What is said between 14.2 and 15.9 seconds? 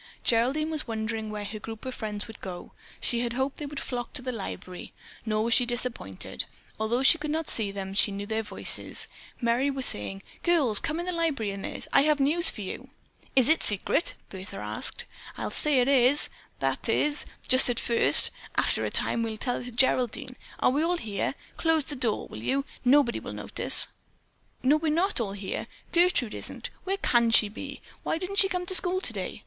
Bertha asked. "I'll say it